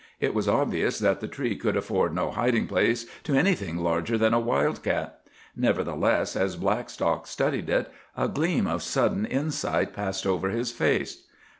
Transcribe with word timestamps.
It 0.19 0.33
was 0.33 0.47
obvious 0.47 0.97
that 0.97 1.19
the 1.21 1.27
tree 1.27 1.55
could 1.55 1.77
afford 1.77 2.15
no 2.15 2.31
hiding 2.31 2.65
place 2.65 3.05
to 3.23 3.35
anything 3.35 3.77
larger 3.77 4.17
than 4.17 4.33
a 4.33 4.39
wild 4.39 4.81
cat. 4.81 5.19
Nevertheless, 5.55 6.35
as 6.35 6.55
Blackstock 6.55 7.27
studied 7.27 7.69
it, 7.69 7.87
a 8.17 8.27
gleam 8.27 8.65
of 8.65 8.81
sudden 8.81 9.27
insight 9.27 9.93
passed 9.93 10.25
over 10.25 10.49
his 10.49 10.71
face. 10.71 11.25